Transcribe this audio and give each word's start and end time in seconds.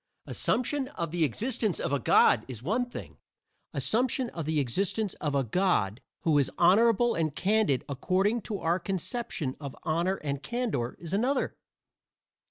Assumption 0.25 0.87
of 0.87 1.11
the 1.11 1.23
existence 1.23 1.79
of 1.79 1.93
a 1.93 1.99
God 1.99 2.43
is 2.47 2.63
one 2.63 2.87
thing; 2.89 3.19
assumption 3.71 4.31
of 4.31 4.45
the 4.45 4.59
existence 4.59 5.13
of 5.21 5.35
a 5.35 5.43
God 5.43 6.01
who 6.21 6.39
is 6.39 6.49
honorable 6.57 7.13
and 7.13 7.35
candid 7.35 7.85
according 7.87 8.41
to 8.41 8.57
our 8.57 8.79
conception 8.79 9.55
of 9.59 9.75
honor 9.83 10.15
and 10.15 10.41
candor 10.41 10.95
is 10.99 11.13
another. 11.13 11.55